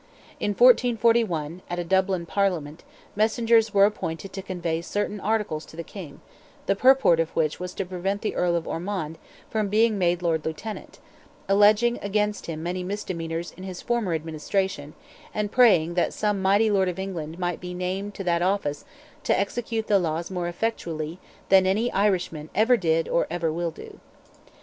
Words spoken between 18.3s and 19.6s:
office to